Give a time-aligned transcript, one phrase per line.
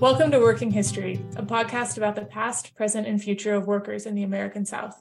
[0.00, 4.14] Welcome to Working History, a podcast about the past, present, and future of workers in
[4.14, 4.98] the American South.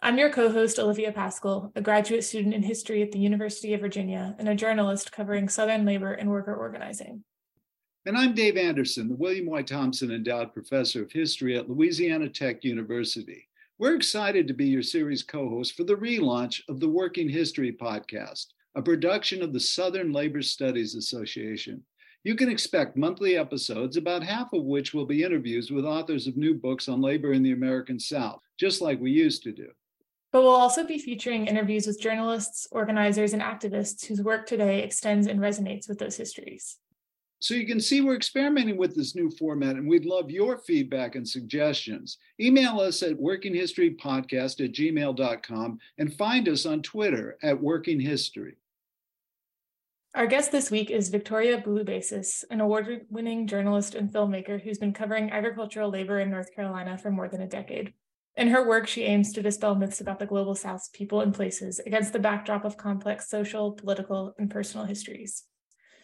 [0.00, 3.82] I'm your co host, Olivia Paschal, a graduate student in history at the University of
[3.82, 7.22] Virginia and a journalist covering Southern labor and worker organizing.
[8.06, 9.60] And I'm Dave Anderson, the William Y.
[9.60, 13.46] Thompson Endowed Professor of History at Louisiana Tech University.
[13.78, 17.72] We're excited to be your series co host for the relaunch of the Working History
[17.72, 21.84] podcast, a production of the Southern Labor Studies Association.
[22.22, 26.36] You can expect monthly episodes, about half of which will be interviews with authors of
[26.36, 29.68] new books on labor in the American South, just like we used to do.
[30.30, 35.26] But we'll also be featuring interviews with journalists, organizers, and activists whose work today extends
[35.26, 36.76] and resonates with those histories.
[37.40, 41.14] So you can see we're experimenting with this new format and we'd love your feedback
[41.14, 42.18] and suggestions.
[42.38, 48.56] Email us at workinghistorypodcast at gmail.com and find us on Twitter at Working History.
[50.12, 54.92] Our guest this week is Victoria Bouloubasis, an award winning journalist and filmmaker who's been
[54.92, 57.92] covering agricultural labor in North Carolina for more than a decade.
[58.36, 61.78] In her work, she aims to dispel myths about the global South's people and places
[61.78, 65.44] against the backdrop of complex social, political, and personal histories.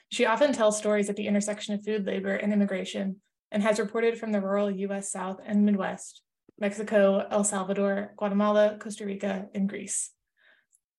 [0.09, 3.17] She often tells stories at the intersection of food labor and immigration
[3.51, 6.23] and has reported from the rural US South and Midwest,
[6.61, 10.13] Mexico, El Salvador, Guatemala, Costa Rica, and Greece.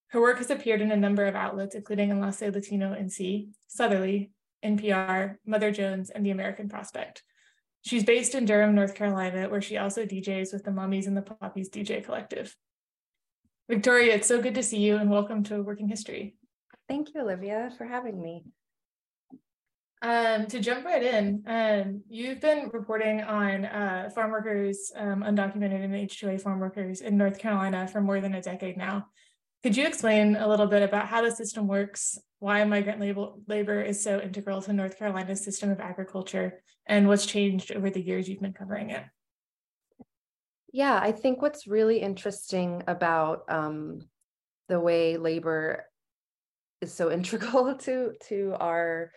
[0.09, 4.31] Her work has appeared in a number of outlets, including Enlace Latino NC, Southerly,
[4.63, 7.23] NPR, Mother Jones, and The American Prospect.
[7.81, 11.21] She's based in Durham, North Carolina, where she also DJs with the Mummies and the
[11.21, 12.55] Poppies DJ Collective.
[13.69, 16.35] Victoria, it's so good to see you and welcome to Working History.
[16.87, 18.45] Thank you, Olivia, for having me.
[20.01, 25.83] Um, to jump right in, um, you've been reporting on uh, farm workers, um, undocumented
[25.83, 29.07] and H-2A farm workers in North Carolina for more than a decade now.
[29.67, 33.01] Could you explain a little bit about how the system works, why migrant
[33.49, 37.99] labor, is so integral to North Carolina's system of agriculture, and what's changed over the
[37.99, 39.03] years you've been covering it?
[40.71, 44.07] Yeah, I think what's really interesting about um,
[44.69, 45.83] the way labor
[46.79, 49.11] is so integral to to our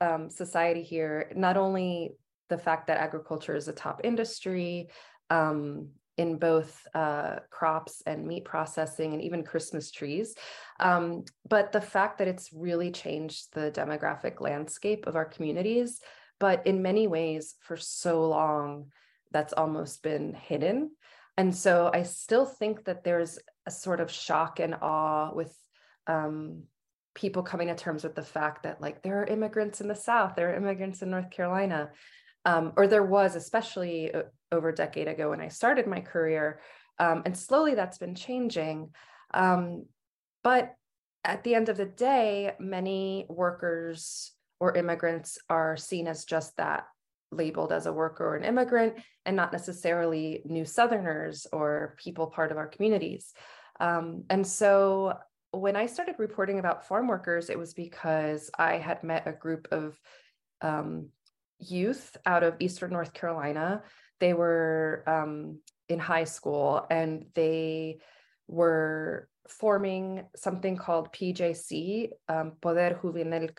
[0.00, 2.16] um, society here, not only
[2.48, 4.88] the fact that agriculture is a top industry,
[5.30, 10.34] um, in both uh, crops and meat processing and even Christmas trees.
[10.78, 16.00] Um, but the fact that it's really changed the demographic landscape of our communities,
[16.38, 18.92] but in many ways, for so long,
[19.30, 20.90] that's almost been hidden.
[21.38, 25.56] And so I still think that there's a sort of shock and awe with
[26.06, 26.64] um,
[27.14, 30.34] people coming to terms with the fact that, like, there are immigrants in the South,
[30.34, 31.90] there are immigrants in North Carolina.
[32.44, 36.60] Um, or there was, especially uh, over a decade ago when I started my career.
[36.98, 38.90] Um, and slowly that's been changing.
[39.34, 39.86] Um,
[40.44, 40.74] but
[41.24, 46.86] at the end of the day, many workers or immigrants are seen as just that
[47.30, 52.52] labeled as a worker or an immigrant and not necessarily new Southerners or people part
[52.52, 53.32] of our communities.
[53.80, 55.18] Um, and so
[55.52, 59.68] when I started reporting about farm workers, it was because I had met a group
[59.70, 59.98] of
[60.60, 61.08] um,
[61.58, 63.82] youth out of Eastern North Carolina
[64.22, 67.98] they were um, in high school and they
[68.46, 73.52] were forming something called PJC, um, Poder Juvenil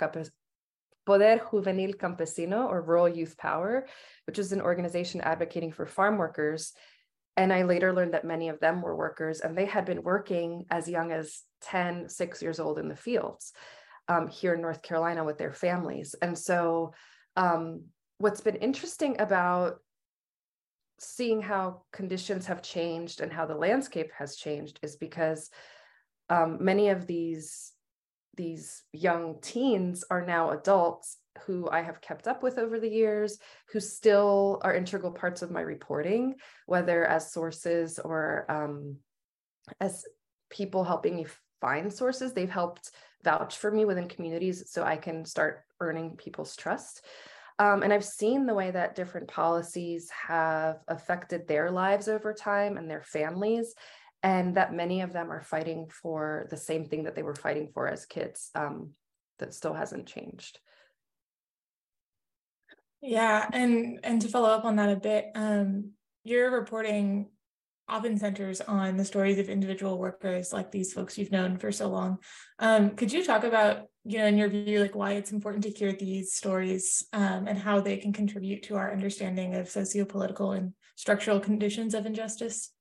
[1.06, 3.86] Poder Juvenil Campesino or Rural Youth Power,
[4.26, 6.72] which is an organization advocating for farm workers.
[7.36, 10.66] And I later learned that many of them were workers and they had been working
[10.70, 13.52] as young as 10, six years old in the fields
[14.08, 16.16] um, here in North Carolina with their families.
[16.22, 16.94] And so,
[17.36, 17.84] um,
[18.20, 19.80] what's been interesting about
[21.00, 25.50] seeing how conditions have changed and how the landscape has changed is because
[26.30, 27.72] um, many of these
[28.36, 33.38] these young teens are now adults who I have kept up with over the years,
[33.72, 38.98] who still are integral parts of my reporting, whether as sources or um,
[39.80, 40.06] as
[40.50, 41.28] people helping me
[41.62, 42.34] find sources.
[42.34, 42.92] They've helped
[43.24, 47.06] vouch for me within communities so I can start earning people's trust.
[47.60, 52.78] Um, and I've seen the way that different policies have affected their lives over time
[52.78, 53.76] and their families,
[54.24, 57.70] and that many of them are fighting for the same thing that they were fighting
[57.74, 58.92] for as kids um,
[59.40, 60.60] that still hasn't changed.
[63.02, 65.92] Yeah, and and to follow up on that a bit, um,
[66.24, 67.30] you're reporting
[67.90, 71.90] often centers on the stories of individual workers like these folks you've known for so
[71.90, 72.18] long.
[72.60, 75.70] Um, could you talk about, you know, in your view, like why it's important to
[75.70, 80.74] hear these stories um, and how they can contribute to our understanding of sociopolitical and
[80.96, 82.72] structural conditions of injustice?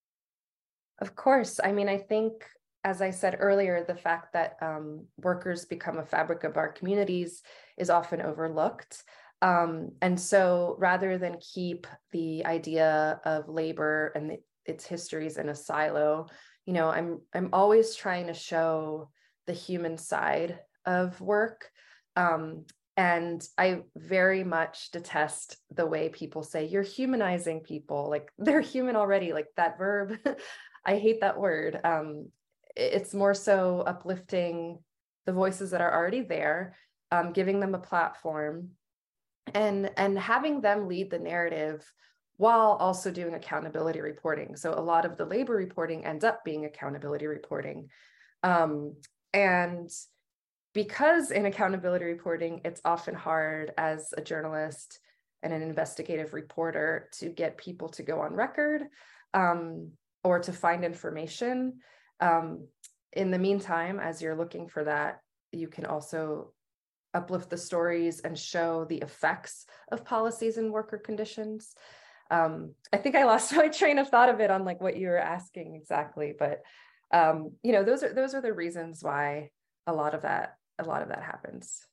[1.01, 1.59] Of course.
[1.63, 2.45] I mean, I think,
[2.85, 7.43] as I said earlier, the fact that um, workers become a fabric of our communities
[7.77, 9.03] is often overlooked.
[9.41, 15.49] Um, and so rather than keep the idea of labor and the, its histories in
[15.49, 16.29] a silo,
[16.67, 19.11] you know, I'm I'm always trying to show
[19.47, 21.69] the human side of work.
[22.17, 22.65] Um,
[22.97, 28.97] and I very much detest the way people say you're humanizing people, like they're human
[28.97, 30.19] already, like that verb.
[30.85, 31.81] I hate that word.
[31.85, 32.29] Um,
[32.77, 34.79] it's more so uplifting
[35.27, 36.77] the voices that are already there,
[37.13, 38.71] um, giving them a platform,
[39.55, 41.85] and and having them lead the narrative
[42.37, 44.57] while also doing accountability reporting.
[44.57, 47.89] So a lot of the labor reporting ends up being accountability reporting.
[48.43, 48.97] Um,
[49.33, 49.91] and
[50.75, 54.99] because in accountability reporting, it's often hard as a journalist
[55.43, 58.83] and an investigative reporter to get people to go on record
[59.35, 59.91] um,
[60.25, 61.81] or to find information.
[62.21, 62.69] Um,
[63.13, 65.21] in the meantime, as you're looking for that,
[65.51, 66.53] you can also
[67.15, 71.75] uplift the stories and show the effects of policies and worker conditions.
[72.33, 75.09] Um, I think I lost my train of thought of it on like what you
[75.09, 76.63] were asking exactly, but
[77.13, 79.51] um, you know, those are those are the reasons why
[79.87, 81.87] a lot of that a lot of that happens.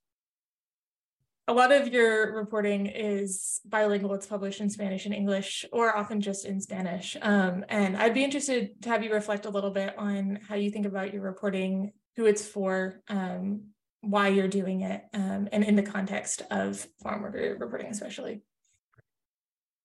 [1.47, 4.13] A lot of your reporting is bilingual.
[4.13, 7.17] It's published in Spanish and English, or often just in Spanish.
[7.21, 10.69] Um, and I'd be interested to have you reflect a little bit on how you
[10.69, 13.63] think about your reporting, who it's for, um,
[14.01, 18.43] why you're doing it, um, and in the context of farm worker reporting, especially.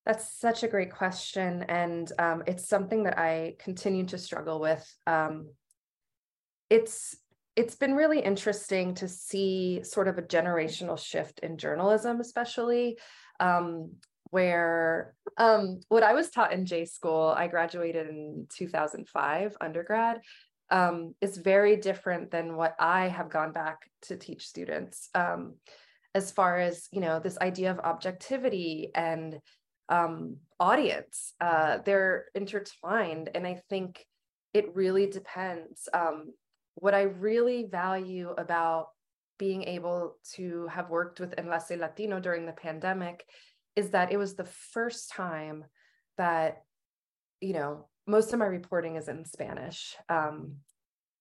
[0.06, 1.64] That's such a great question.
[1.68, 4.84] And um, it's something that I continue to struggle with.
[5.06, 5.48] Um,
[6.68, 7.16] it's
[7.56, 12.98] it's been really interesting to see sort of a generational shift in journalism, especially
[13.38, 13.92] um,
[14.30, 20.20] where um, what I was taught in J school, I graduated in 2005 undergrad,
[20.70, 25.08] um, is very different than what I have gone back to teach students.
[25.14, 25.54] Um,
[26.16, 29.38] as far as you know, this idea of objectivity and
[29.88, 34.04] um, audience, uh, they're intertwined, and I think
[34.52, 35.88] it really depends.
[35.92, 36.32] Um,
[36.76, 38.88] what I really value about
[39.38, 43.24] being able to have worked with Enlace Latino during the pandemic
[43.76, 45.64] is that it was the first time
[46.16, 46.62] that,
[47.40, 49.96] you know, most of my reporting is in Spanish.
[50.08, 50.56] Um,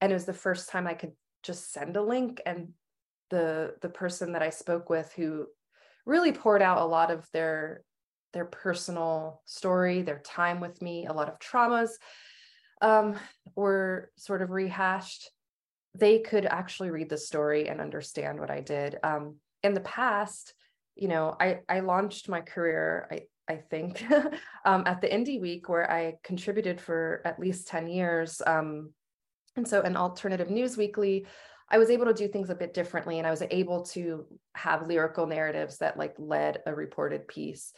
[0.02, 2.70] and it was the first time I could just send a link and
[3.30, 5.48] the the person that I spoke with who
[6.06, 7.84] really poured out a lot of their
[8.34, 11.92] their personal story, their time with me, a lot of traumas
[12.82, 13.16] um,
[13.56, 15.30] were sort of rehashed
[15.96, 18.98] they could actually read the story and understand what I did.
[19.04, 20.54] Um, in the past,
[20.96, 23.08] you know, I I launched my career.
[23.12, 24.04] I I think
[24.66, 28.42] um, at the INDY Week where I contributed for at least ten years.
[28.46, 28.92] Um,
[29.56, 31.28] and so, an alternative news weekly,
[31.70, 34.26] I was able to do things a bit differently, and I was able to
[34.56, 37.72] have lyrical narratives that like led a reported piece,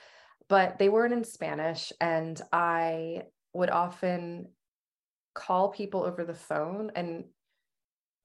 [0.47, 3.23] but they weren't in Spanish, and I
[3.53, 4.49] would often
[5.33, 7.25] call people over the phone and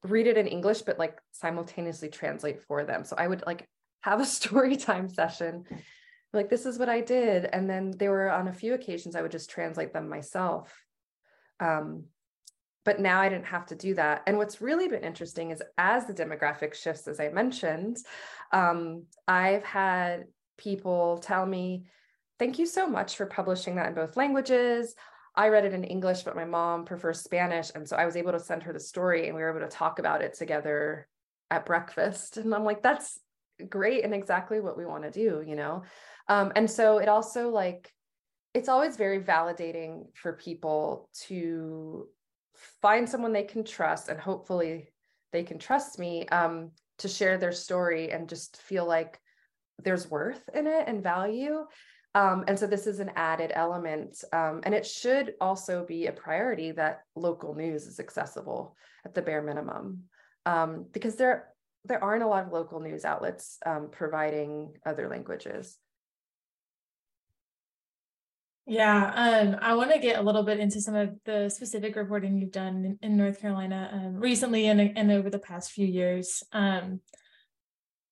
[0.04, 3.04] read it in English, but like simultaneously translate for them.
[3.04, 3.68] So I would like
[4.02, 5.64] have a story time session.
[6.32, 7.44] Like, this is what I did.
[7.46, 10.72] And then there were on a few occasions I would just translate them myself.
[11.58, 12.04] Um,
[12.84, 14.22] but now I didn't have to do that.
[14.26, 17.98] And what's really been interesting is as the demographic shifts, as I mentioned,
[18.52, 20.25] um, I've had
[20.56, 21.85] people tell me,
[22.40, 24.94] Thank you so much for publishing that in both languages.
[25.37, 27.70] I read it in English, but my mom prefers Spanish.
[27.75, 29.76] And so I was able to send her the story and we were able to
[29.76, 31.06] talk about it together
[31.50, 32.38] at breakfast.
[32.38, 33.20] And I'm like, that's
[33.68, 35.82] great and exactly what we want to do, you know?
[36.28, 37.92] Um, and so it also like,
[38.54, 42.06] it's always very validating for people to
[42.80, 44.88] find someone they can trust and hopefully
[45.30, 46.70] they can trust me um,
[47.00, 49.20] to share their story and just feel like
[49.85, 51.66] there's worth in it and value
[52.14, 54.23] um, and so this is an added element.
[54.33, 59.23] Um, and it should also be a priority that local news is accessible at the
[59.23, 60.05] bare minimum.
[60.47, 61.49] Um, because there
[61.85, 65.79] there aren't a lot of local news outlets um, providing other languages.
[68.67, 72.38] Yeah, um, I want to get a little bit into some of the specific reporting
[72.38, 76.43] you've done in, in North Carolina um, recently and, and over the past few years.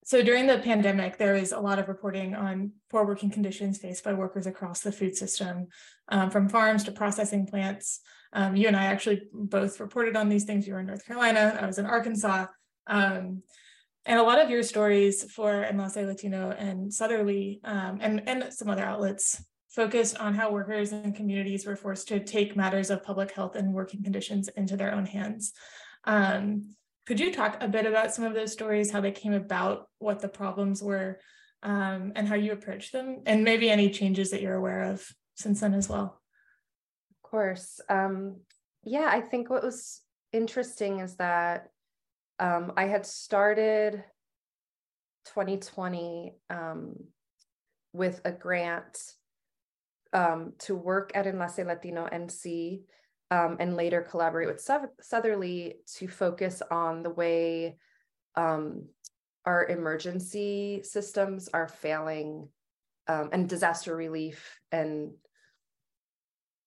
[0.08, 4.02] So during the pandemic, there was a lot of reporting on poor working conditions faced
[4.02, 5.66] by workers across the food system,
[6.08, 8.00] um, from farms to processing plants.
[8.32, 10.66] Um, you and I actually both reported on these things.
[10.66, 12.46] You were in North Carolina, I was in Arkansas.
[12.86, 13.42] Um,
[14.06, 18.70] and a lot of your stories for Enlace Latino and Southerly um, and, and some
[18.70, 23.32] other outlets focused on how workers and communities were forced to take matters of public
[23.32, 25.52] health and working conditions into their own hands.
[26.04, 26.70] Um,
[27.08, 30.20] could you talk a bit about some of those stories, how they came about, what
[30.20, 31.18] the problems were,
[31.62, 35.62] um, and how you approach them, and maybe any changes that you're aware of since
[35.62, 36.20] then as well.
[37.10, 37.80] Of course.
[37.88, 38.40] Um,
[38.84, 40.02] yeah, I think what was
[40.34, 41.70] interesting is that
[42.38, 44.04] um, I had started
[45.28, 46.94] 2020 um,
[47.94, 48.98] with a grant
[50.12, 52.82] um, to work at Enlace Latino NC
[53.30, 54.60] um, and later collaborate with
[55.00, 57.76] Southerly to focus on the way
[58.34, 58.86] um,
[59.44, 62.48] our emergency systems are failing
[63.06, 65.12] um, and disaster relief and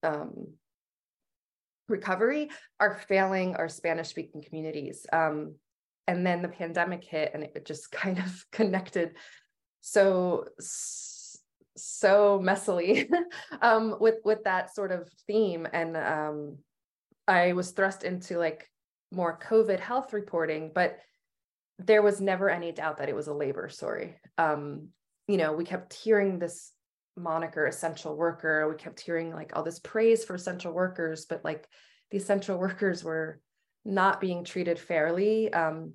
[0.03, 0.53] um,
[1.87, 2.49] recovery
[2.79, 5.05] are failing our Spanish speaking communities.
[5.11, 5.55] Um,
[6.07, 9.11] and then the pandemic hit and it just kind of connected
[9.81, 11.10] so so
[12.41, 13.09] messily
[13.61, 15.67] um, with with that sort of theme.
[15.71, 16.57] And um,
[17.27, 18.67] i was thrust into like
[19.11, 20.97] more covid health reporting but
[21.77, 24.15] there was never any doubt that it was a labor story.
[24.37, 24.89] Um,
[25.27, 26.71] you know we kept hearing this
[27.17, 28.67] moniker essential worker.
[28.69, 31.67] We kept hearing like all this praise for essential workers but like
[32.09, 33.39] the essential workers were
[33.83, 35.93] not being treated fairly um,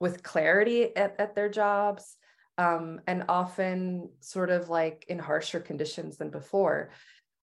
[0.00, 2.16] with clarity at, at their jobs
[2.58, 6.90] um, and often sort of like in harsher conditions than before.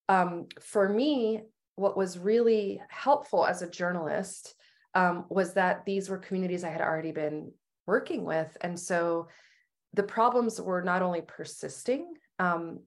[0.10, 1.42] Um, for me,
[1.76, 4.56] what was really helpful as a journalist
[4.94, 7.52] um, was that these were communities I had already been
[7.88, 8.56] working with.
[8.62, 9.28] And so
[9.94, 12.80] the problems were not only persisting, um,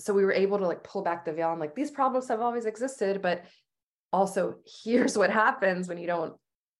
[0.00, 2.40] so we were able to like pull back the veil and like these problems have
[2.40, 3.44] always existed, but
[4.12, 6.34] also here's what happens when you don't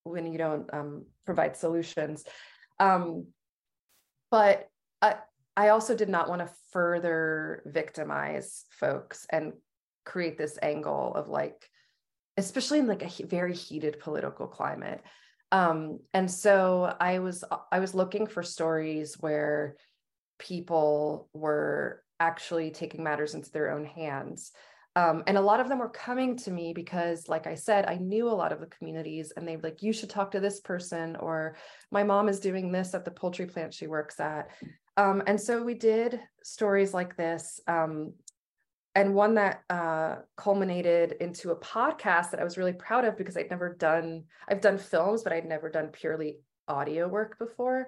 [0.04, 2.24] when you don't um, provide solutions.
[2.80, 3.26] Um,
[4.30, 4.68] but
[5.02, 5.16] I,
[5.56, 9.52] I also did not want to further victimize folks and
[10.04, 11.68] create this angle of like,
[12.36, 15.02] especially in like a very heated political climate.
[15.50, 17.42] Um, and so I was
[17.72, 19.76] I was looking for stories where
[20.38, 24.52] people were actually taking matters into their own hands.
[24.98, 27.98] Um, and a lot of them were coming to me because, like I said, I
[27.98, 31.14] knew a lot of the communities and they'd like, you should talk to this person,
[31.14, 31.54] or
[31.92, 34.50] my mom is doing this at the poultry plant she works at.
[34.96, 37.60] Um, and so we did stories like this.
[37.68, 38.14] Um,
[38.96, 43.36] and one that uh, culminated into a podcast that I was really proud of because
[43.36, 47.86] I'd never done, I've done films, but I'd never done purely audio work before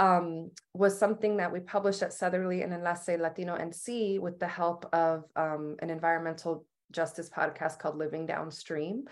[0.00, 4.88] um, was something that we published at Southerly and Enlace Latino NC with the help
[4.94, 9.04] of um, an environmental justice podcast called Living Downstream.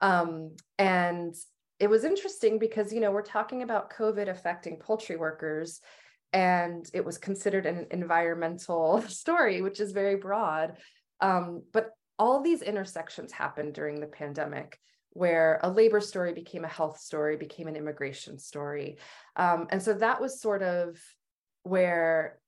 [0.00, 1.34] Um, and
[1.78, 5.80] it was interesting because, you know, we're talking about COVID affecting poultry workers,
[6.32, 10.76] and it was considered an environmental story, which is very broad.
[11.20, 14.80] Um, but all these intersections happened during the pandemic
[15.14, 18.98] where a labor story became a health story, became an immigration story.
[19.36, 20.98] Um, and so that was sort of
[21.62, 22.38] where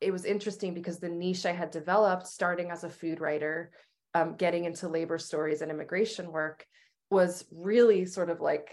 [0.00, 3.72] it was interesting because the niche I had developed, starting as a food writer,
[4.14, 6.64] um, getting into labor stories and immigration work,
[7.10, 8.70] was really sort of like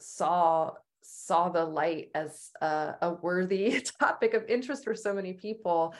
[0.00, 5.94] saw saw the light as a, a worthy topic of interest for so many people.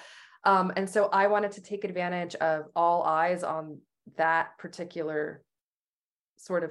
[0.44, 3.80] Um, and so I wanted to take advantage of all eyes on
[4.16, 5.42] that particular
[6.44, 6.70] sort of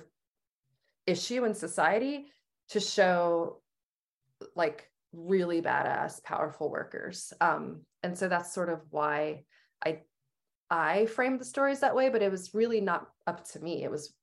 [1.05, 2.27] issue in society
[2.69, 3.61] to show
[4.55, 7.33] like really badass powerful workers.
[7.41, 9.43] Um, and so that's sort of why
[9.85, 9.99] i
[10.69, 13.83] i framed the stories that way but it was really not up to me.
[13.83, 14.13] It was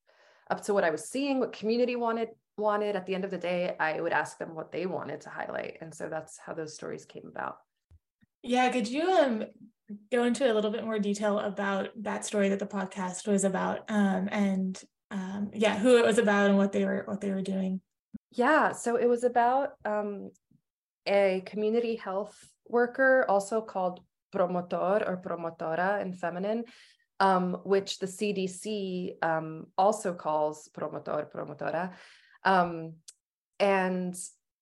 [0.51, 2.97] up to what i was seeing what community wanted wanted.
[2.97, 5.79] At the end of the day i would ask them what they wanted to highlight.
[5.81, 7.57] And so that's how those stories came about.
[8.43, 9.45] Yeah could you um
[10.11, 13.91] go into a little bit more detail about that story that the podcast was about
[13.91, 14.81] um, and
[15.11, 17.81] um, yeah, who it was about and what they were what they were doing.
[18.31, 20.31] Yeah, so it was about um,
[21.07, 22.37] a community health
[22.69, 24.01] worker, also called
[24.33, 26.65] promotor or promotora in feminine,
[27.19, 31.93] um, which the CDC um, also calls promotor, promotora.
[32.45, 32.95] Um,
[33.59, 34.17] and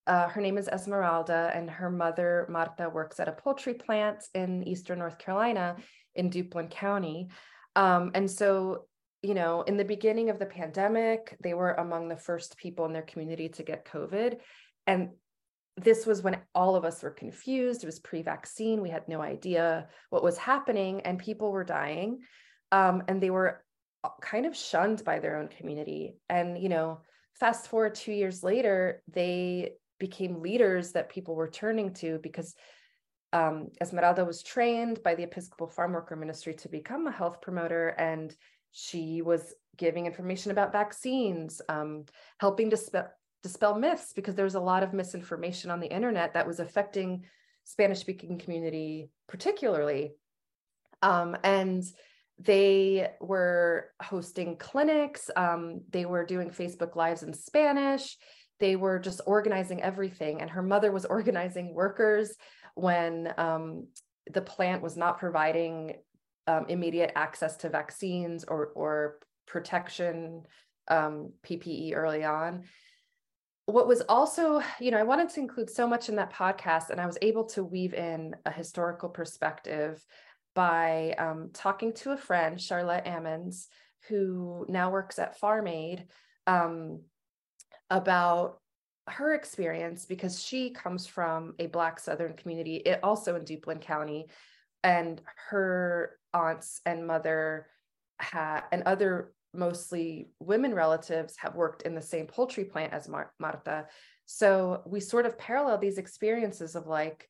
[0.07, 4.67] uh, her name is Esmeralda, and her mother, Marta, works at a poultry plant in
[4.67, 5.77] Eastern North Carolina
[6.15, 7.29] in Duplin County.
[7.77, 8.87] Um, and so
[9.23, 12.93] you know, in the beginning of the pandemic, they were among the first people in
[12.93, 14.39] their community to get COVID.
[14.87, 15.11] And
[15.77, 17.83] this was when all of us were confused.
[17.83, 18.81] It was pre vaccine.
[18.81, 22.21] We had no idea what was happening, and people were dying.
[22.71, 23.65] Um, and they were
[24.05, 26.17] uh, kind of shunned by their own community.
[26.29, 27.01] And, you know,
[27.35, 32.55] fast forward two years later, they became leaders that people were turning to because
[33.33, 37.89] um, Esmeralda was trained by the Episcopal Farm Worker Ministry to become a health promoter.
[37.89, 38.35] And
[38.73, 42.05] she was giving information about vaccines, um,
[42.39, 43.09] helping dispel,
[43.43, 47.25] dispel myths because there was a lot of misinformation on the internet that was affecting
[47.65, 50.13] Spanish speaking community, particularly.
[51.03, 51.85] Um, and
[52.39, 58.17] they were hosting clinics, um, they were doing Facebook Lives in Spanish,
[58.61, 60.41] they were just organizing everything.
[60.41, 62.35] And her mother was organizing workers
[62.75, 63.89] when um,
[64.33, 65.97] the plant was not providing
[66.49, 70.43] um, immediate access to vaccines or, or protection
[70.89, 72.65] um, PPE early on.
[73.67, 76.99] What was also, you know, I wanted to include so much in that podcast, and
[76.99, 80.03] I was able to weave in a historical perspective
[80.55, 83.67] by um, talking to a friend, Charlotte Ammons,
[84.09, 86.07] who now works at Farm Aid,
[86.47, 87.03] um,
[87.91, 88.61] about
[89.07, 94.29] her experience because she comes from a Black Southern community, it also in Duplin County,
[94.83, 97.67] and her aunts and mother
[98.19, 103.33] had and other mostly women relatives have worked in the same poultry plant as Mar-
[103.39, 103.87] Marta.
[104.27, 107.29] So we sort of parallel these experiences of like,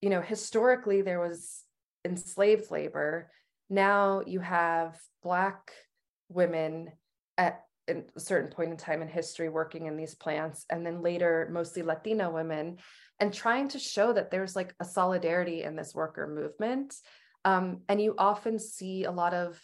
[0.00, 1.62] you know, historically there was
[2.04, 3.30] enslaved labor.
[3.70, 5.70] Now you have Black
[6.28, 6.90] women
[7.38, 11.48] at a certain point in time in history working in these plants, and then later
[11.52, 12.78] mostly Latina women,
[13.20, 16.94] and trying to show that there's like a solidarity in this worker movement.
[17.44, 19.60] Um, and you often see a lot of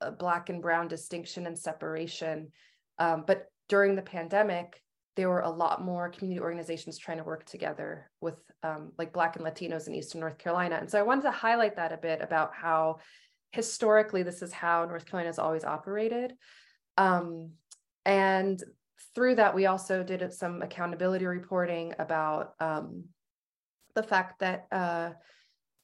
[0.00, 2.52] uh, Black and Brown distinction and separation.
[2.98, 4.82] Um, but during the pandemic,
[5.16, 9.36] there were a lot more community organizations trying to work together with um, like Black
[9.36, 10.76] and Latinos in Eastern North Carolina.
[10.76, 12.98] And so I wanted to highlight that a bit about how
[13.52, 16.34] historically this is how North Carolina has always operated.
[16.96, 17.52] Um,
[18.04, 18.62] and
[19.14, 23.04] through that, we also did some accountability reporting about um,
[23.94, 25.10] the fact that uh,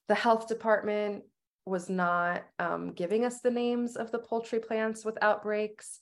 [0.08, 1.24] the health department
[1.66, 6.00] was not um, giving us the names of the poultry plants with outbreaks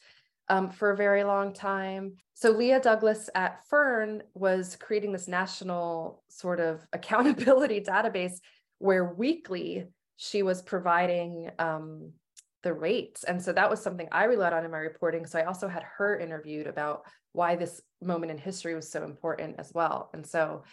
[0.49, 2.15] um, for a very long time.
[2.35, 8.39] So Leah Douglas at Fern was creating this national sort of accountability database
[8.79, 9.87] where weekly
[10.17, 12.13] she was providing um,
[12.63, 13.25] the rates.
[13.25, 15.27] And so that was something I relied on in my reporting.
[15.27, 19.57] So I also had her interviewed about why this moment in history was so important
[19.59, 20.11] as well.
[20.13, 20.65] And so,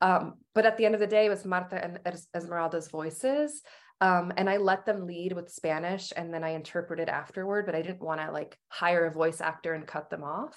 [0.00, 1.98] um, but at the end of the day, it was Marta and
[2.34, 3.62] Esmeralda's voices.
[4.00, 7.82] Um, and I let them lead with Spanish and then I interpreted afterward, but I
[7.82, 10.56] didn't want to like hire a voice actor and cut them off.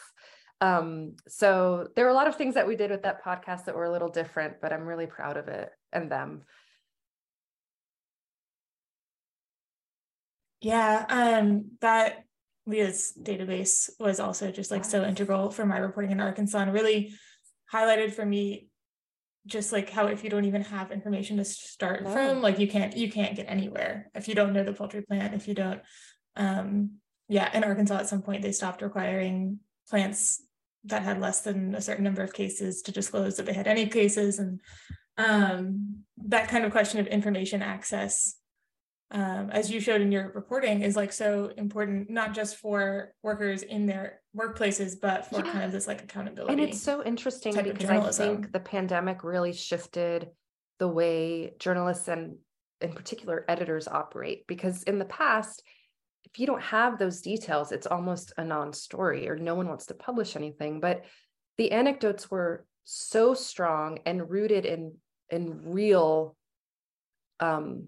[0.61, 3.75] Um, so there were a lot of things that we did with that podcast that
[3.75, 6.43] were a little different, but I'm really proud of it and them.
[10.61, 12.25] Yeah, um, that
[12.67, 17.15] Leah's database was also just like so integral for my reporting in Arkansas and really
[17.73, 18.67] highlighted for me
[19.47, 22.11] just like how if you don't even have information to start no.
[22.11, 25.33] from, like you can't you can't get anywhere if you don't know the poultry plant,
[25.33, 25.81] if you don't
[26.35, 26.91] um
[27.27, 30.43] yeah, in Arkansas at some point they stopped requiring plants
[30.85, 33.87] that had less than a certain number of cases to disclose that they had any
[33.87, 34.59] cases and
[35.17, 38.35] um that kind of question of information access
[39.11, 43.61] um, as you showed in your reporting, is like so important, not just for workers
[43.61, 45.51] in their workplaces, but for yeah.
[45.51, 46.53] kind of this like accountability.
[46.53, 50.29] And it's so interesting because I think the pandemic really shifted
[50.79, 52.37] the way journalists and
[52.79, 54.47] in particular editors operate.
[54.47, 55.61] Because in the past,
[56.23, 59.93] if you don't have those details, it's almost a non-story or no one wants to
[59.93, 60.79] publish anything.
[60.79, 61.03] But
[61.57, 64.93] the anecdotes were so strong and rooted in
[65.29, 66.35] in real
[67.39, 67.87] um,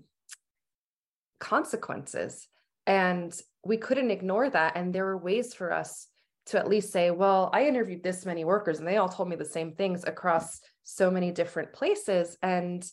[1.44, 2.48] consequences.
[2.88, 4.78] And we couldn't ignore that.
[4.78, 6.08] And there were ways for us
[6.48, 9.36] to at least say, well, I interviewed this many workers and they all told me
[9.36, 12.38] the same things across so many different places.
[12.42, 12.86] And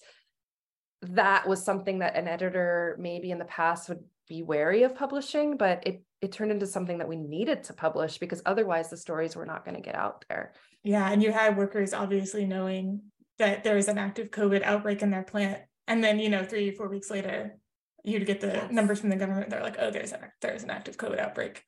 [1.03, 5.57] that was something that an editor maybe in the past would be wary of publishing,
[5.57, 9.35] but it it turned into something that we needed to publish because otherwise the stories
[9.35, 10.53] were not going to get out there.
[10.83, 11.11] Yeah.
[11.11, 13.01] And you had workers obviously knowing
[13.39, 15.61] that there was an active COVID outbreak in their plant.
[15.89, 17.57] And then, you know, three, four weeks later,
[18.05, 18.73] you'd get the yes.
[18.73, 19.51] numbers from the government.
[19.51, 21.63] They're like, oh, there's a there's an active COVID outbreak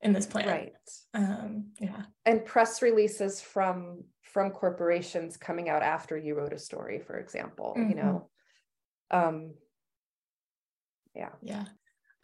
[0.00, 0.48] in this plant.
[0.48, 0.72] Right.
[1.14, 2.02] Um, yeah.
[2.24, 7.74] And press releases from from corporations coming out after you wrote a story, for example.
[7.76, 7.90] Mm-hmm.
[7.90, 8.30] You know.
[9.10, 9.54] Um
[11.14, 11.30] yeah.
[11.42, 11.64] Yeah.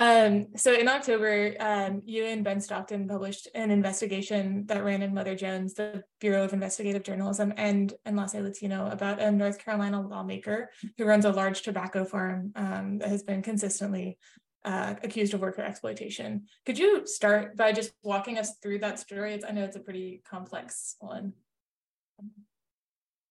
[0.00, 5.12] Um, so in October, um, you and Ben Stockton published an investigation that ran in
[5.12, 10.00] Mother Jones, the Bureau of Investigative Journalism, and in Enlace Latino about a North Carolina
[10.00, 14.16] lawmaker who runs a large tobacco farm um, that has been consistently
[14.64, 16.46] uh, accused of worker exploitation.
[16.64, 19.34] Could you start by just walking us through that story?
[19.34, 21.34] It's, I know it's a pretty complex one.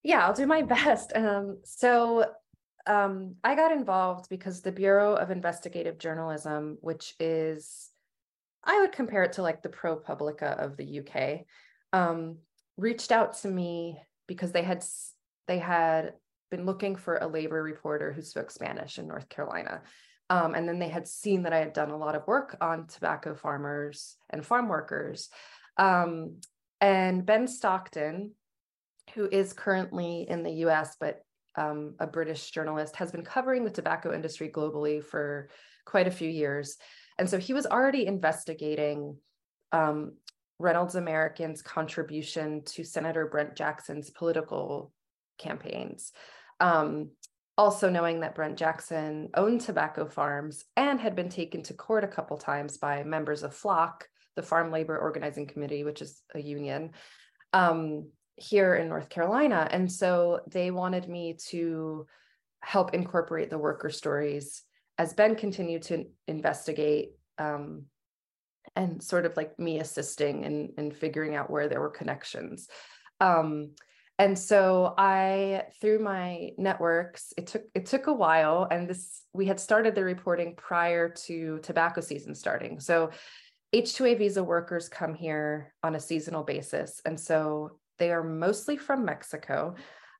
[0.04, 1.12] Yeah, I'll do my best.
[1.16, 2.26] Um, so
[2.86, 7.90] um, I got involved because the Bureau of Investigative Journalism, which is,
[8.64, 11.46] I would compare it to like the ProPublica of the UK,
[11.92, 12.38] um,
[12.76, 14.84] reached out to me because they had
[15.46, 16.14] they had
[16.50, 19.82] been looking for a labor reporter who spoke Spanish in North Carolina.
[20.28, 22.86] Um, and then they had seen that I had done a lot of work on
[22.86, 25.28] tobacco farmers and farm workers.
[25.76, 26.36] Um,
[26.80, 28.32] and Ben Stockton,
[29.14, 31.24] who is currently in the US, but
[31.56, 35.48] um, a British journalist, has been covering the tobacco industry globally for
[35.84, 36.76] quite a few years.
[37.18, 39.16] And so he was already investigating
[39.72, 40.12] um,
[40.58, 44.92] Reynolds American's contribution to Senator Brent Jackson's political
[45.38, 46.12] campaigns.
[46.60, 47.10] Um,
[47.56, 52.08] also knowing that Brent Jackson owned tobacco farms and had been taken to court a
[52.08, 54.02] couple times by members of FLOC,
[54.36, 56.92] the Farm Labor Organizing Committee, which is a union
[57.52, 58.08] um,
[58.40, 59.68] here in North Carolina.
[59.70, 62.06] And so they wanted me to
[62.62, 64.62] help incorporate the worker stories
[64.98, 67.84] as Ben continued to investigate um,
[68.76, 72.68] and sort of like me assisting and in, in figuring out where there were connections.
[73.20, 73.70] Um,
[74.18, 79.46] and so I through my networks, it took it took a while, and this we
[79.46, 82.80] had started the reporting prior to tobacco season starting.
[82.80, 83.10] So
[83.74, 89.04] H2A visa workers come here on a seasonal basis, and so they are mostly from
[89.04, 89.76] Mexico.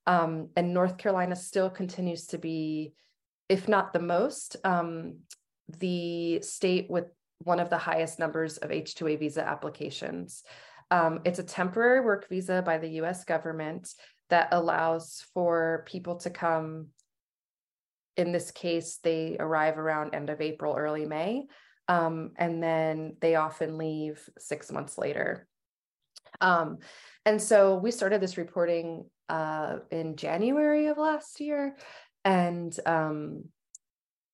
[0.07, 2.93] Um, and North Carolina still continues to be,
[3.49, 5.17] if not the most, um,
[5.79, 7.07] the state with
[7.39, 10.45] one of the highest numbers of H2A visa applications.
[10.91, 13.93] Um, it's a temporary work visa by the US government
[14.29, 16.89] that allows for people to come.
[18.17, 21.47] In this case, they arrive around end of April, early May,
[21.89, 25.49] um, and then they often leave six months later.
[26.41, 26.79] Um,
[27.25, 31.77] and so we started this reporting uh, in January of last year,
[32.25, 33.45] and um,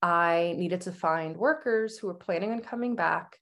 [0.02, 3.38] I needed to find workers who were planning on coming back,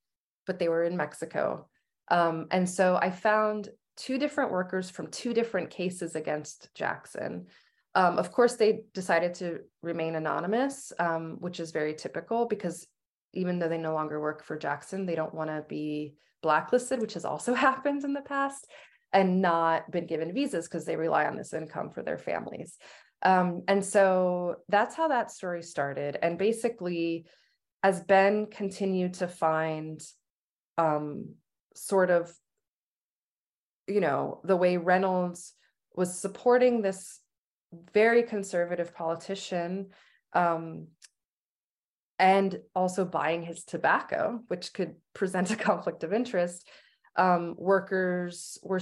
[0.47, 1.69] but they were in Mexico.
[2.09, 7.47] Um, and so I found two different workers from two different cases against Jackson.
[7.95, 12.87] Um, of course, they decided to remain anonymous, um, which is very typical because
[13.33, 17.15] even though they no longer work for Jackson, they don't want to be blacklisted, which
[17.15, 18.69] has also happened in the past,
[19.13, 22.77] and not been given visas because they rely on this income for their families.
[23.23, 26.19] Um, and so that's how that story started.
[26.21, 27.27] And basically,
[27.83, 30.01] as Ben continued to find
[30.77, 31.35] um,
[31.75, 32.33] sort of,
[33.87, 35.55] you know, the way Reynolds
[35.95, 37.21] was supporting this
[37.93, 39.91] very conservative politician
[40.35, 40.89] um,
[42.19, 46.69] and also buying his tobacco, which could present a conflict of interest.
[47.17, 48.81] Um, workers were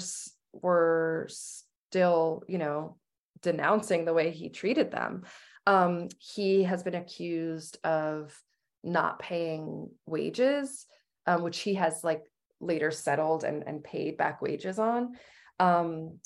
[0.53, 2.97] were still, you know,
[3.43, 5.25] denouncing the way he treated them.
[5.67, 8.39] Um, he has been accused of
[8.83, 10.87] not paying wages,
[11.27, 12.25] um, which he has like
[12.61, 15.15] later settled and, and paid back wages on.
[15.59, 16.19] Um,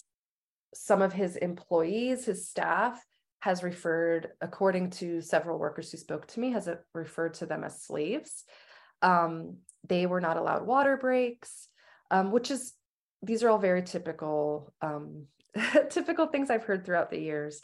[0.74, 3.02] some of his employees, his staff,
[3.46, 7.80] has referred, according to several workers who spoke to me, has referred to them as
[7.80, 8.42] slaves.
[9.02, 11.68] Um, they were not allowed water breaks,
[12.10, 12.72] um, which is
[13.22, 15.26] these are all very typical um,
[15.90, 17.60] typical things I've heard throughout the years.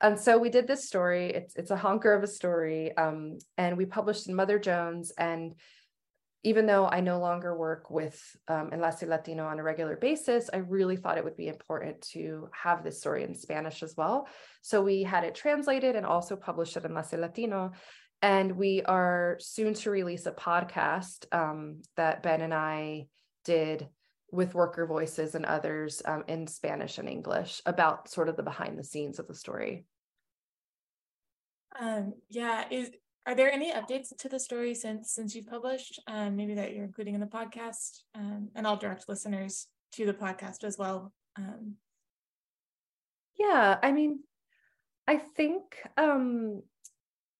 [0.00, 1.30] And so we did this story.
[1.30, 5.10] It's it's a honker of a story, um, and we published in Mother Jones.
[5.18, 5.56] And
[6.44, 10.58] even though I no longer work with um, Enlace Latino on a regular basis, I
[10.58, 14.28] really thought it would be important to have this story in Spanish as well.
[14.60, 17.72] So we had it translated and also published at Enlace Latino.
[18.20, 23.06] And we are soon to release a podcast um, that Ben and I
[23.46, 23.88] did
[24.30, 28.78] with worker voices and others um, in Spanish and English about sort of the behind
[28.78, 29.86] the scenes of the story.
[31.80, 32.64] Um, yeah,
[33.26, 36.00] are there any updates to the story since since you've published?
[36.06, 40.12] Um, maybe that you're including in the podcast, um, and I'll direct listeners to the
[40.12, 41.12] podcast as well.
[41.36, 41.74] Um,
[43.38, 44.20] yeah, I mean,
[45.06, 45.62] I think
[45.96, 46.62] um,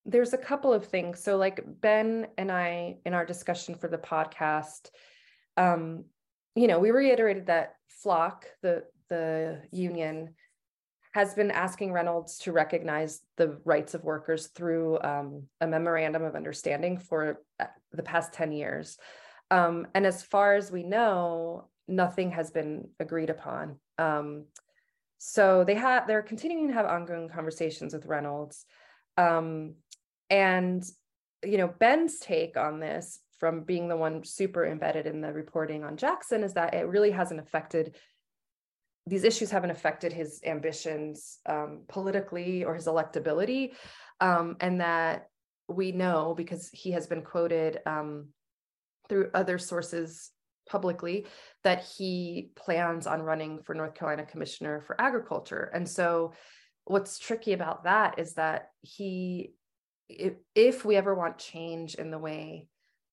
[0.05, 1.23] there's a couple of things.
[1.23, 4.91] So, like Ben and I, in our discussion for the podcast,
[5.57, 6.05] um,
[6.55, 10.35] you know, we reiterated that FLOC, the the union,
[11.15, 16.35] has been asking Reynolds to recognize the rights of workers through um, a memorandum of
[16.35, 18.99] understanding for uh, the past 10 years.
[19.49, 23.77] Um, and as far as we know, nothing has been agreed upon.
[23.97, 24.47] Um,
[25.19, 28.67] so they have they're continuing to have ongoing conversations with Reynolds.
[29.17, 29.75] Um,
[30.31, 30.85] and
[31.45, 35.85] you know, Ben's take on this from being the one super embedded in the reporting
[35.85, 37.95] on Jackson is that it really hasn't affected
[39.07, 43.73] these issues haven't affected his ambitions um, politically or his electability,
[44.21, 45.29] um, and that
[45.69, 48.29] we know because he has been quoted um,
[49.09, 50.31] through other sources
[50.69, 51.27] publicly
[51.63, 55.71] that he plans on running for North Carolina Commissioner for Agriculture.
[55.75, 56.33] And so
[56.85, 59.53] what's tricky about that is that he
[60.09, 62.67] if, if we ever want change in the way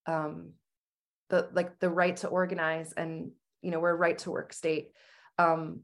[0.07, 0.51] um
[1.29, 4.91] the like the right to organize and you know we're a right to work state
[5.41, 5.81] um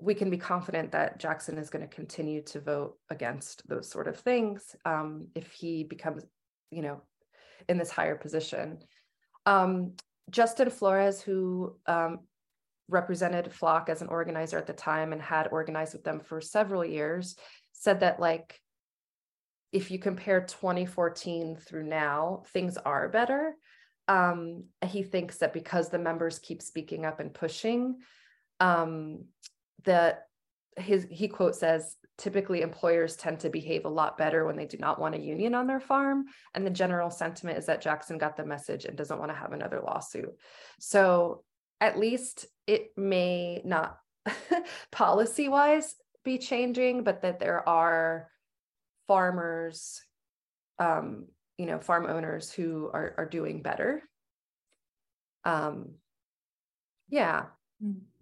[0.00, 4.06] we can be confident that Jackson is going to continue to vote against those sort
[4.06, 6.24] of things um, if he becomes,
[6.70, 7.02] you know,
[7.68, 8.78] in this higher position.
[9.44, 9.94] Um,
[10.30, 12.20] Justin Flores, who um,
[12.88, 16.84] represented FLOC as an organizer at the time and had organized with them for several
[16.84, 17.36] years,
[17.72, 18.60] said that like
[19.72, 23.54] if you compare 2014 through now, things are better.
[24.06, 27.96] Um, he thinks that because the members keep speaking up and pushing,
[28.60, 29.24] um,
[29.84, 30.26] that
[30.76, 34.76] his he quote says typically employers tend to behave a lot better when they do
[34.76, 36.26] not want a union on their farm.
[36.52, 39.52] And the general sentiment is that Jackson got the message and doesn't want to have
[39.52, 40.36] another lawsuit.
[40.80, 41.44] So
[41.80, 43.98] at least it may not
[44.92, 45.94] policy wise
[46.24, 48.28] be changing but that there are
[49.06, 50.02] farmers
[50.78, 54.02] um you know farm owners who are are doing better.
[55.44, 55.94] Um
[57.08, 57.46] yeah.
[57.82, 58.17] Mm-hmm.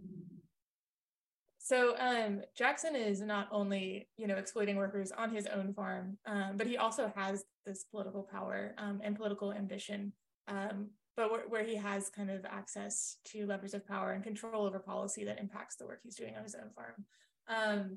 [1.66, 6.52] So um, Jackson is not only you know exploiting workers on his own farm, um,
[6.56, 10.12] but he also has this political power um, and political ambition.
[10.46, 14.64] Um, but where, where, he has kind of access to levers of power and control
[14.64, 17.04] over policy that impacts the work he's doing on his own farm.
[17.48, 17.96] Um,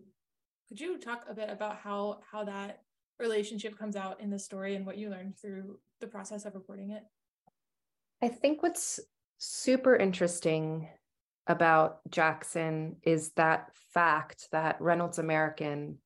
[0.67, 2.81] could you talk a bit about how how that
[3.19, 6.89] relationship comes out in the story and what you learned through the process of reporting
[6.89, 7.03] it?
[8.19, 8.99] I think what's
[9.37, 10.89] super interesting
[11.49, 15.97] about Jackson is that fact that Reynolds American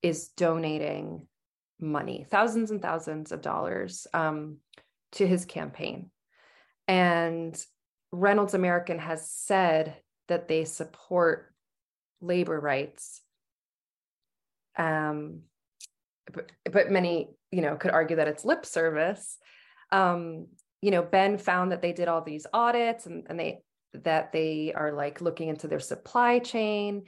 [0.00, 1.26] is donating
[1.80, 4.58] money, thousands and thousands of dollars um,
[5.12, 6.10] to his campaign.
[6.86, 7.60] And
[8.12, 9.96] Reynolds American has said
[10.28, 11.52] that they support
[12.20, 13.20] labor rights.
[14.76, 15.40] Um,
[16.32, 19.36] but, but many, you know, could argue that it's lip service.
[19.90, 20.46] Um,
[20.80, 23.62] you know, Ben found that they did all these audits and, and they
[23.94, 27.04] that they are like looking into their supply chain.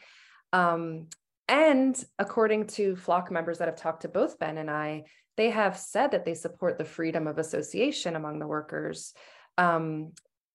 [0.52, 1.08] Um,
[1.48, 5.04] and according to FLOC members that have talked to both Ben and I,
[5.36, 9.14] they have said that they support the freedom of association among the workers
[9.58, 10.12] um,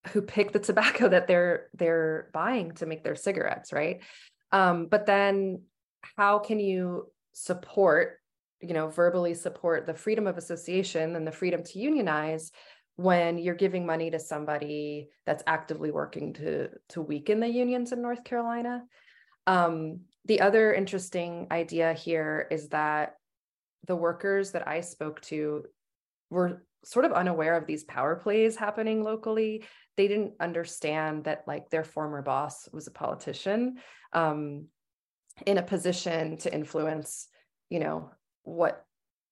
[0.09, 4.01] who pick the tobacco that they're they're buying to make their cigarettes, right?
[4.51, 5.63] Um, but then,
[6.17, 8.19] how can you support,
[8.61, 12.51] you know, verbally support the freedom of association and the freedom to unionize
[12.97, 18.01] when you're giving money to somebody that's actively working to to weaken the unions in
[18.01, 18.83] North Carolina.
[19.47, 23.15] Um, the other interesting idea here is that
[23.85, 25.65] the workers that I spoke to
[26.29, 29.65] were sort of unaware of these power plays happening locally.
[29.97, 33.77] They didn't understand that like their former boss was a politician
[34.13, 34.67] um,
[35.45, 37.27] in a position to influence,
[37.69, 38.11] you know,
[38.43, 38.85] what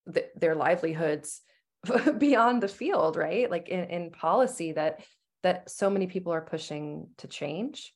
[0.05, 1.41] the, their livelihoods
[2.17, 3.49] beyond the field right?
[3.49, 5.03] Like in, in policy that
[5.43, 7.93] that so many people are pushing to change.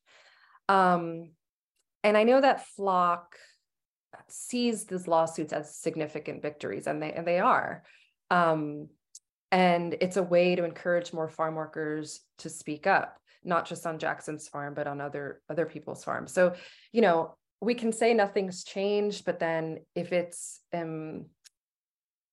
[0.70, 1.32] Um
[2.04, 3.24] and i know that FLOC
[4.30, 7.84] sees these lawsuits as significant victories and they and they are.
[8.30, 8.90] Um
[9.52, 13.98] and it's a way to encourage more farm workers to speak up not just on
[13.98, 16.34] jackson's farm but on other other people's farms.
[16.34, 16.56] So
[16.92, 21.28] you know we can say nothing's changed but then if it's um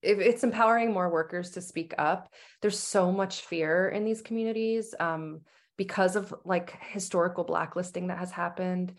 [0.04, 5.40] it's empowering more workers to speak up there's so much fear in these communities um,
[5.76, 8.94] because of like historical blacklisting that has happened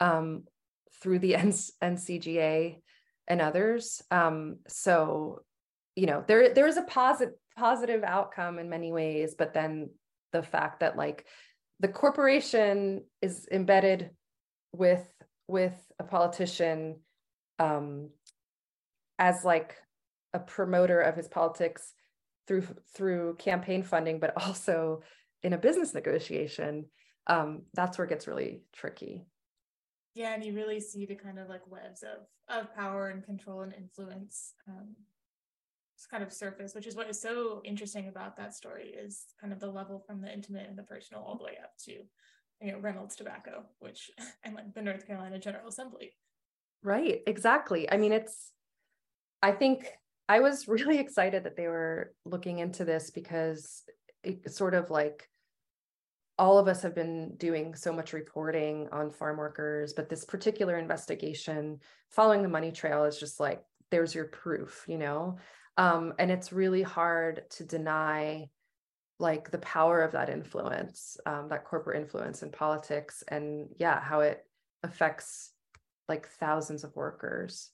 [0.00, 0.44] um,
[1.02, 1.32] through the
[1.82, 2.76] ncga
[3.28, 4.02] and others.
[4.10, 5.42] Um, so
[5.96, 9.90] you know there there is a positive positive outcome in many ways but then
[10.32, 11.26] the fact that like
[11.80, 14.10] the corporation is embedded
[14.72, 15.04] with
[15.48, 17.00] with a politician
[17.58, 18.08] um
[19.18, 19.76] as like
[20.32, 21.94] a promoter of his politics
[22.46, 25.02] through through campaign funding, but also
[25.42, 26.86] in a business negotiation,
[27.26, 29.26] um, that's where it gets really tricky.
[30.14, 33.60] Yeah, and you really see the kind of like webs of of power and control
[33.62, 34.96] and influence um,
[36.10, 39.60] kind of surface, which is what is so interesting about that story is kind of
[39.60, 41.92] the level from the intimate and the personal all the way up to
[42.60, 44.10] you know Reynolds Tobacco, which
[44.44, 46.12] and like the North Carolina General Assembly.
[46.82, 47.90] Right, exactly.
[47.90, 48.52] I mean, it's
[49.42, 49.86] I think
[50.30, 53.82] I was really excited that they were looking into this because
[54.22, 55.28] it sort of like
[56.38, 60.78] all of us have been doing so much reporting on farm workers, but this particular
[60.78, 65.36] investigation following the money trail is just like, there's your proof, you know?
[65.76, 68.48] Um, and it's really hard to deny
[69.18, 74.20] like the power of that influence, um, that corporate influence in politics, and yeah, how
[74.20, 74.46] it
[74.82, 75.50] affects
[76.08, 77.70] like thousands of workers.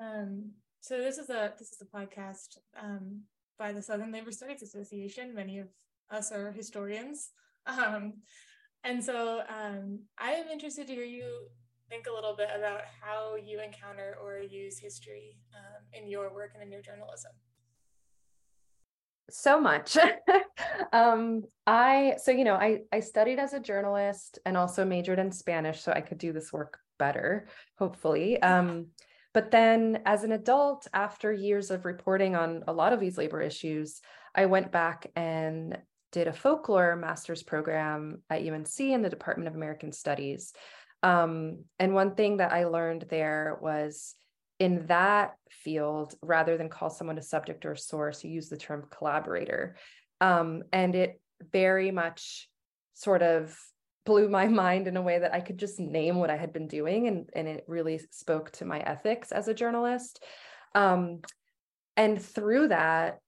[0.00, 0.50] Um,
[0.88, 3.20] so this is a this is a podcast um,
[3.58, 5.34] by the Southern Labor Studies Association.
[5.34, 5.68] Many of
[6.10, 7.32] us are historians,
[7.66, 8.14] um,
[8.84, 11.48] and so um, I am interested to hear you
[11.90, 16.52] think a little bit about how you encounter or use history um, in your work
[16.54, 17.32] and in your journalism.
[19.30, 19.98] So much.
[20.92, 25.30] Um i so you know i i studied as a journalist and also majored in
[25.30, 27.46] spanish so i could do this work better
[27.78, 28.40] hopefully.
[28.42, 28.86] Um
[29.34, 33.40] but then as an adult after years of reporting on a lot of these labor
[33.40, 34.00] issues
[34.34, 35.78] i went back and
[36.12, 40.52] did a folklore master's program at unc in the department of american studies
[41.02, 44.14] um, and one thing that i learned there was
[44.58, 48.56] in that field, rather than call someone a subject or a source, you use the
[48.56, 49.76] term collaborator.
[50.20, 51.20] Um, and it
[51.52, 52.48] very much
[52.94, 53.56] sort of
[54.08, 56.66] blew my mind in a way that I could just name what I had been
[56.66, 57.06] doing.
[57.08, 60.24] And, and it really spoke to my ethics as a journalist.
[60.74, 61.20] Um,
[61.94, 63.18] and through that,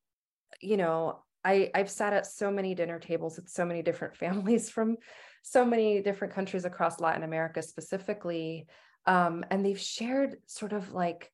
[0.62, 4.70] you know, I, I've sat at so many dinner tables with so many different families
[4.70, 4.96] from
[5.42, 8.66] so many different countries across Latin America specifically
[9.06, 11.30] um, and they've shared sort of like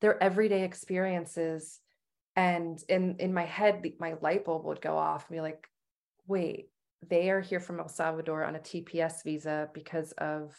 [0.00, 1.78] their everyday experiences
[2.36, 5.68] and in in my head my light bulb would go off and be like
[6.26, 6.69] wait
[7.08, 10.54] they are here from el salvador on a tps visa because of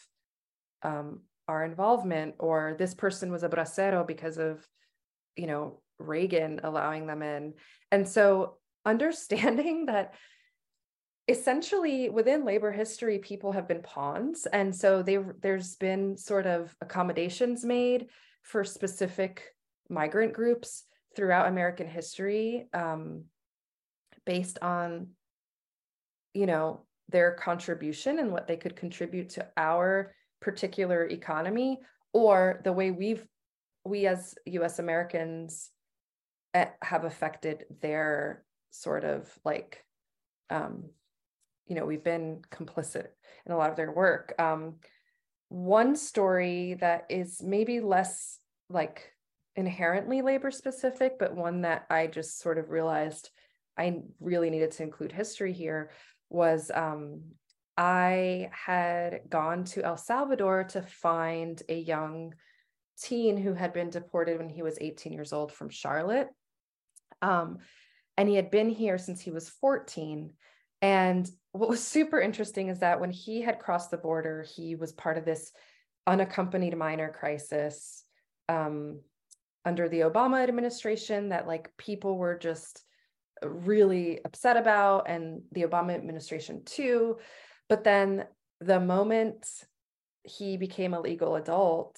[0.84, 4.66] um, our involvement or this person was a bracero because of
[5.36, 7.54] you know reagan allowing them in.
[7.92, 10.14] And so understanding that
[11.28, 14.48] essentially within labor history people have been pawns.
[14.48, 18.08] And so there's been sort of accommodations made
[18.42, 19.44] for specific
[19.90, 23.26] migrant groups throughout american history um,
[24.26, 25.08] based on
[26.34, 31.80] you know their contribution and what they could contribute to our particular economy
[32.14, 33.26] or the way we've
[33.84, 35.72] we as us americans
[36.54, 39.84] eh, have affected their sort of like
[40.50, 40.84] um,
[41.68, 43.08] you know we've been complicit
[43.46, 44.34] in a lot of their work.
[44.38, 44.76] Um,
[45.48, 48.40] one story that is maybe less
[48.70, 49.12] like
[49.58, 53.32] inherently labor specific but one that i just sort of realized
[53.78, 55.92] i really needed to include history here
[56.32, 57.22] was um,
[57.78, 62.34] i had gone to el salvador to find a young
[63.02, 66.28] teen who had been deported when he was 18 years old from charlotte.
[67.22, 67.58] Um,
[68.18, 70.34] and he had been here since he was 14
[70.82, 74.92] and what was super interesting is that when he had crossed the border, he was
[74.92, 75.52] part of this
[76.08, 78.04] unaccompanied minor crisis
[78.50, 79.00] um,
[79.66, 82.84] under the Obama administration that like people were just
[83.44, 87.18] really upset about, and the Obama administration too.
[87.70, 88.26] But then
[88.60, 89.48] the moment
[90.24, 91.98] he became a legal adult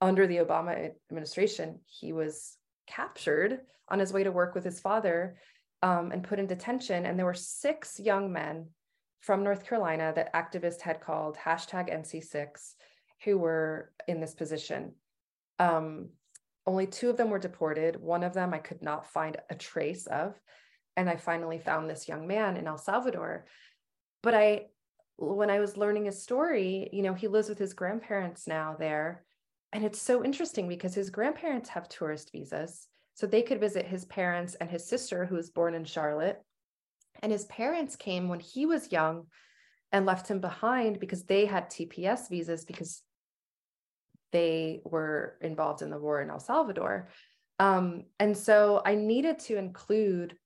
[0.00, 5.36] under the Obama administration, he was captured on his way to work with his father
[5.82, 7.06] um, and put in detention.
[7.06, 8.68] And there were six young men
[9.20, 12.74] from North Carolina that activists had called hashtag NC6
[13.24, 14.92] who were in this position.
[15.58, 16.10] Um,
[16.66, 17.96] only two of them were deported.
[17.96, 20.38] One of them I could not find a trace of.
[20.96, 23.46] And I finally found this young man in El Salvador.
[24.22, 24.66] But I,
[25.16, 29.24] when I was learning his story, you know, he lives with his grandparents now there.
[29.72, 32.86] And it's so interesting because his grandparents have tourist visas.
[33.14, 36.40] So they could visit his parents and his sister, who was born in Charlotte.
[37.22, 39.26] And his parents came when he was young
[39.92, 43.02] and left him behind because they had TPS visas because
[44.34, 47.08] they were involved in the war in El Salvador.
[47.60, 50.36] Um, and so I needed to include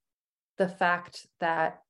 [0.59, 1.81] the fact that,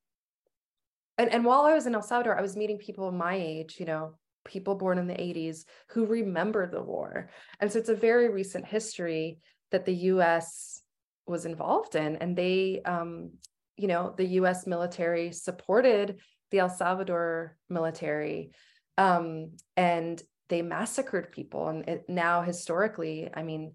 [1.18, 3.86] and, and while I was in El Salvador, I was meeting people my age, you
[3.86, 7.30] know, people born in the 80s who remember the war.
[7.58, 9.40] And so it's a very recent history
[9.72, 10.80] that the US
[11.26, 12.16] was involved in.
[12.16, 13.32] And they, um,
[13.76, 16.20] you know, the US military supported
[16.52, 18.52] the El Salvador military.
[18.96, 21.68] Um, and they massacred people.
[21.68, 23.74] And it, now, historically, I mean,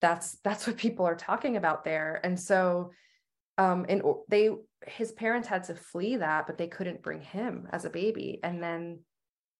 [0.00, 2.20] that's that's what people are talking about there.
[2.22, 2.92] And so,
[3.58, 4.50] um, and they
[4.86, 8.40] his parents had to flee that, but they couldn't bring him as a baby.
[8.42, 9.00] And then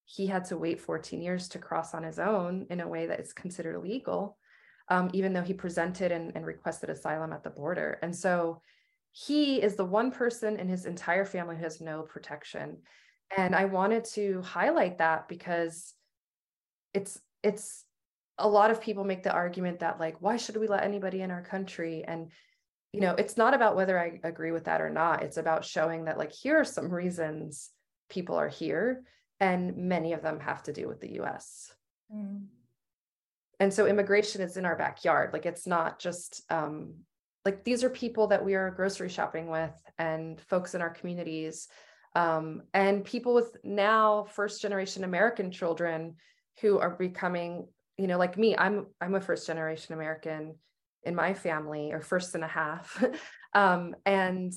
[0.05, 3.19] he had to wait 14 years to cross on his own in a way that
[3.19, 4.37] is considered illegal
[4.89, 7.99] um, even though he presented and, and requested asylum at the border.
[8.03, 8.63] And so
[9.13, 12.79] he is the one person in his entire family who has no protection.
[13.37, 15.95] And I wanted to highlight that because
[16.97, 17.85] it's it's
[18.39, 21.31] a lot of people make the argument that like why should we let anybody in
[21.31, 22.31] our country and
[22.93, 26.05] you know it's not about whether i agree with that or not it's about showing
[26.05, 27.71] that like here are some reasons
[28.09, 29.03] people are here
[29.41, 31.71] and many of them have to do with the us
[32.15, 32.45] Mm.
[33.59, 35.33] And so immigration is in our backyard.
[35.33, 36.95] Like it's not just um,
[37.45, 41.69] like these are people that we are grocery shopping with and folks in our communities
[42.15, 46.17] um, and people with now first generation American children
[46.61, 50.57] who are becoming, you know, like me, I'm I'm a first generation American
[51.03, 53.03] in my family or first and a half.
[53.55, 54.53] um, and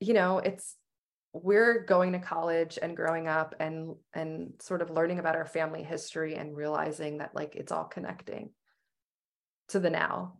[0.00, 0.76] you know, it's
[1.32, 5.82] we're going to college and growing up and and sort of learning about our family
[5.82, 8.50] history and realizing that like it's all connecting
[9.68, 10.34] to the now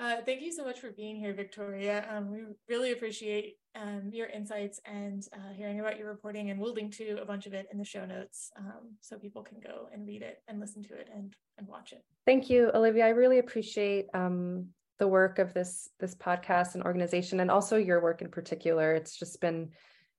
[0.00, 2.06] uh, thank you so much for being here, Victoria.
[2.10, 2.38] Um, we
[2.68, 7.20] really appreciate um, your insights and uh, hearing about your reporting, and we'll link to
[7.20, 10.22] a bunch of it in the show notes um, so people can go and read
[10.22, 12.02] it and listen to it and, and watch it.
[12.24, 13.04] Thank you, Olivia.
[13.04, 18.00] I really appreciate um, the work of this this podcast and organization, and also your
[18.02, 18.94] work in particular.
[18.94, 19.68] It's just been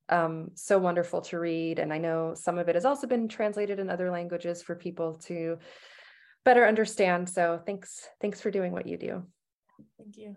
[0.10, 3.80] um, so wonderful to read, and I know some of it has also been translated
[3.80, 5.58] in other languages for people to
[6.44, 7.30] better understand.
[7.30, 9.24] So thanks, thanks for doing what you do.
[10.02, 10.36] Thank you.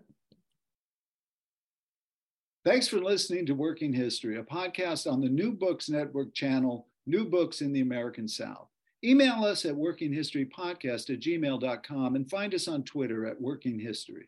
[2.63, 7.25] Thanks for listening to Working History, a podcast on the New Books Network channel, New
[7.25, 8.69] Books in the American South.
[9.03, 14.27] Email us at workinghistorypodcast at gmail.com and find us on Twitter at Working History.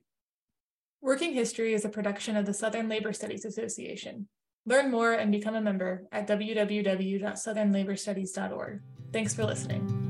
[1.02, 4.28] Working History is a production of the Southern Labor Studies Association.
[4.66, 8.82] Learn more and become a member at www.southernlaborstudies.org.
[9.14, 10.07] Thanks for listening.